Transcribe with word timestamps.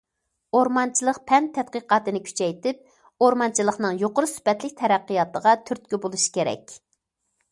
ئورمانچىلىق 0.59 1.17
پەن 1.31 1.49
تەتقىقاتىنى 1.57 2.21
كۈچەيتىپ، 2.29 2.81
ئورمانچىلىقنىڭ 3.27 4.01
يۇقىرى 4.05 4.31
سۈپەتلىك 4.33 4.75
تەرەققىياتىغا 4.81 5.53
تۈرتكە 5.71 6.03
بولۇش 6.07 6.25
كېرەك. 6.39 6.77